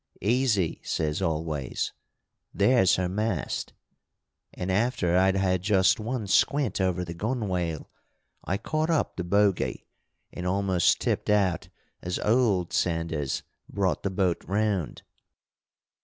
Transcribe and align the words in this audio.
'Easy,' 0.19 0.81
says 0.83 1.21
Always, 1.21 1.93
'there's 2.55 2.95
her 2.95 3.07
mast.' 3.07 3.73
And 4.51 4.71
after 4.71 5.15
I'd 5.15 5.35
had 5.35 5.61
just 5.61 5.99
one 5.99 6.25
squint 6.25 6.81
over 6.81 7.05
the 7.05 7.13
gunwale, 7.13 7.87
I 8.43 8.57
caught 8.57 8.89
up 8.89 9.15
the 9.15 9.23
bogey 9.23 9.85
and 10.33 10.47
almost 10.47 10.99
tipped 10.99 11.29
out 11.29 11.69
as 12.01 12.17
old 12.17 12.73
Sanders 12.73 13.43
brought 13.69 14.01
the 14.01 14.09
boat 14.09 14.43
round. 14.47 15.03